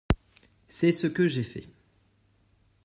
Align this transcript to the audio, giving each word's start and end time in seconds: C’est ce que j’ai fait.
C’est 0.67 0.93
ce 0.93 1.05
que 1.05 1.27
j’ai 1.27 1.43
fait. 1.43 1.69